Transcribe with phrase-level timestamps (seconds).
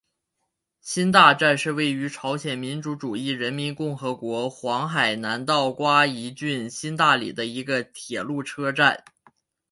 [0.79, 9.03] 新大站是位于朝鲜民主主义人民共和国黄海南道瓜饴郡新大里的一个铁路车站。